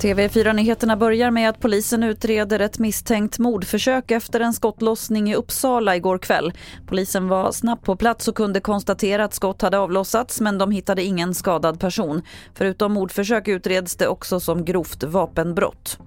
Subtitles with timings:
[0.00, 6.18] TV4-nyheterna börjar med att polisen utreder ett misstänkt mordförsök efter en skottlossning i Uppsala igår
[6.18, 6.52] kväll.
[6.86, 11.02] Polisen var snabbt på plats och kunde konstatera att skott hade avlossats men de hittade
[11.02, 12.22] ingen skadad person.
[12.54, 15.98] Förutom mordförsök utreds det också som grovt vapenbrott.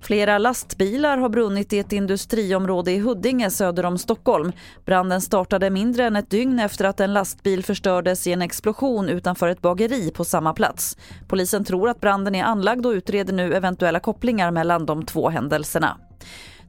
[0.00, 4.52] Flera lastbilar har brunnit i ett industriområde i Huddinge söder om Stockholm.
[4.84, 9.48] Branden startade mindre än ett dygn efter att en lastbil förstördes i en explosion utanför
[9.48, 10.96] ett bageri på samma plats.
[11.28, 15.96] Polisen tror att branden är anlagd och utreder nu eventuella kopplingar mellan de två händelserna.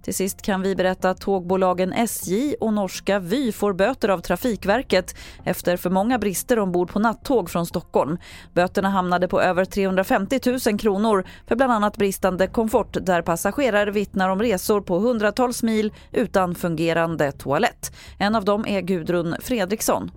[0.03, 5.16] Till sist kan vi berätta att tågbolagen SJ och norska Vy får böter av Trafikverket
[5.45, 8.17] efter för många brister ombord på nattåg från Stockholm.
[8.54, 14.30] Böterna hamnade på över 350 000 kronor för bland annat bristande komfort där passagerare vittnar
[14.30, 17.91] om resor på hundratals mil utan fungerande toalett.
[18.18, 20.12] En av dem är Gudrun Fredriksson.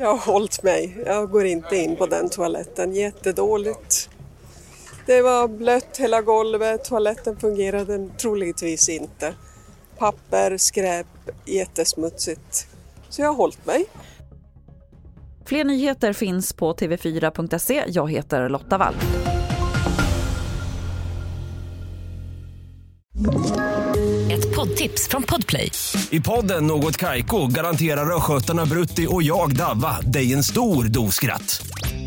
[0.00, 1.02] Jag har hållit mig.
[1.06, 2.94] Jag går inte in på den toaletten.
[2.94, 3.97] Jättedåligt.
[5.08, 9.34] Det var blött hela golvet, toaletten fungerade troligtvis inte.
[9.98, 11.06] Papper, skräp,
[11.44, 12.66] jättesmutsigt.
[13.08, 13.84] Så jag har hållit mig.
[15.46, 17.84] Fler nyheter finns på tv4.se.
[17.88, 18.94] Jag heter Lotta Wall.
[24.32, 25.70] Ett poddtips från Podplay.
[26.10, 31.62] I podden Något Kaiko garanterar östgötarna Brutti och jag, Davva, dig en stor dos skratt.